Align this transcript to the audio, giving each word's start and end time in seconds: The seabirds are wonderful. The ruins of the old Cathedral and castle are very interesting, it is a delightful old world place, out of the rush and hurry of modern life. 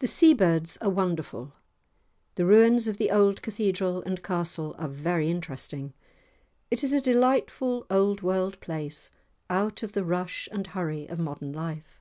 The 0.00 0.08
seabirds 0.08 0.78
are 0.78 0.90
wonderful. 0.90 1.52
The 2.34 2.44
ruins 2.44 2.88
of 2.88 2.96
the 2.96 3.12
old 3.12 3.40
Cathedral 3.40 4.02
and 4.02 4.20
castle 4.20 4.74
are 4.78 4.88
very 4.88 5.30
interesting, 5.30 5.94
it 6.72 6.82
is 6.82 6.92
a 6.92 7.00
delightful 7.00 7.86
old 7.88 8.20
world 8.20 8.58
place, 8.60 9.12
out 9.48 9.84
of 9.84 9.92
the 9.92 10.02
rush 10.04 10.48
and 10.50 10.66
hurry 10.66 11.08
of 11.08 11.20
modern 11.20 11.52
life. 11.52 12.00